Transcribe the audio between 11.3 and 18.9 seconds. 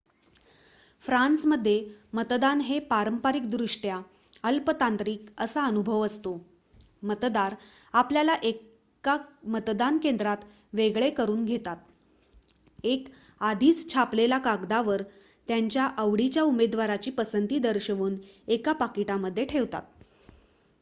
घेतात एक आधीच छापलेल्या कागदावर त्यांच्या आवडीच्या उमेदवाराची पसंती दर्शवून एका